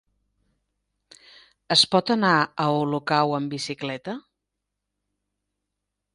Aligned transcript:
Es 1.75 1.83
pot 1.95 2.13
anar 2.15 2.33
a 2.39 2.65
Olocau 2.79 3.35
amb 3.41 3.55
bicicleta? 3.59 4.19